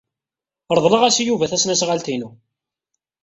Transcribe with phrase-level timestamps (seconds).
[0.77, 2.29] Reḍleɣ-as i Yuba tasnasɣalt-inu.